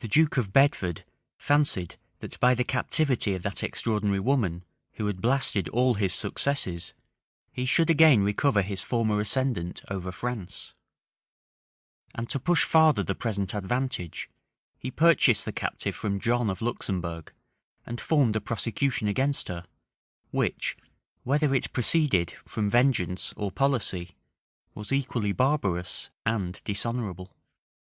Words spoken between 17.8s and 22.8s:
and formed a prosecution against her, which, whether it proceeded from